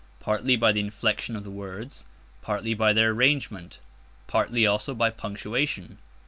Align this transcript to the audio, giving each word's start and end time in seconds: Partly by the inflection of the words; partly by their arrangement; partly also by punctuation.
Partly 0.19 0.55
by 0.55 0.71
the 0.71 0.79
inflection 0.79 1.35
of 1.35 1.43
the 1.43 1.51
words; 1.51 2.05
partly 2.41 2.73
by 2.73 2.91
their 2.91 3.11
arrangement; 3.11 3.77
partly 4.25 4.65
also 4.65 4.95
by 4.95 5.11
punctuation. 5.11 5.99